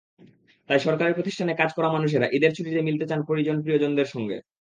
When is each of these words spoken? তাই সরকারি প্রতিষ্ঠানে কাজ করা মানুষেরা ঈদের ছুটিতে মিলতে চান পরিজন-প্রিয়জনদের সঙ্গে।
তাই 0.69 0.79
সরকারি 0.79 1.11
প্রতিষ্ঠানে 1.13 1.53
কাজ 1.55 1.69
করা 1.73 1.89
মানুষেরা 1.91 2.27
ঈদের 2.33 2.51
ছুটিতে 2.53 2.79
মিলতে 2.81 3.05
চান 3.07 3.19
পরিজন-প্রিয়জনদের 3.23 4.05
সঙ্গে। 4.05 4.37